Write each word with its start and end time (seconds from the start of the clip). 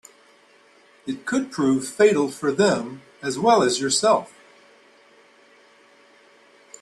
It 1.05 1.27
could 1.27 1.51
prove 1.51 1.87
fatal 1.87 2.31
for 2.31 2.51
them 2.51 3.03
as 3.21 3.37
well 3.37 3.61
as 3.61 3.79
yourself. 3.79 4.33